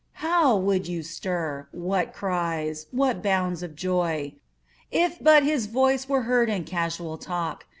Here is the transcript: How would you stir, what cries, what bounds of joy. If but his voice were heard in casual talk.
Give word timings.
How 0.13 0.57
would 0.57 0.87
you 0.87 1.03
stir, 1.03 1.67
what 1.71 2.11
cries, 2.11 2.87
what 2.89 3.21
bounds 3.21 3.61
of 3.61 3.75
joy. 3.75 4.33
If 4.91 5.19
but 5.23 5.43
his 5.43 5.67
voice 5.67 6.09
were 6.09 6.23
heard 6.23 6.49
in 6.49 6.63
casual 6.63 7.19
talk. 7.19 7.67